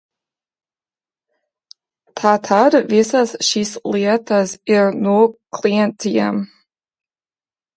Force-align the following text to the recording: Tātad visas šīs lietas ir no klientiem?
Tātad 2.21 2.77
visas 2.93 3.35
šīs 3.49 3.75
lietas 3.97 4.55
ir 4.77 4.91
no 5.03 5.19
klientiem? 5.59 6.41